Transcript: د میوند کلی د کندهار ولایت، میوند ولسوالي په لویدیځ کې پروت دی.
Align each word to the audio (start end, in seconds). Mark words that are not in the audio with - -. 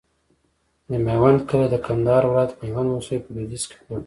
د 0.89 0.91
میوند 1.05 1.39
کلی 1.49 1.67
د 1.71 1.75
کندهار 1.85 2.23
ولایت، 2.27 2.51
میوند 2.61 2.89
ولسوالي 2.91 3.23
په 3.23 3.29
لویدیځ 3.35 3.63
کې 3.69 3.77
پروت 3.85 3.97
دی. 3.97 3.99